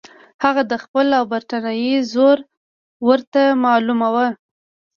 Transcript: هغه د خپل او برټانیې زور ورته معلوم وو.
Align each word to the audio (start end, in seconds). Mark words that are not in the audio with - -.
هغه 0.43 0.61
د 0.71 0.73
خپل 0.83 1.07
او 1.17 1.23
برټانیې 1.33 1.97
زور 2.13 2.37
ورته 3.07 3.41
معلوم 3.63 3.99
وو. 4.13 4.27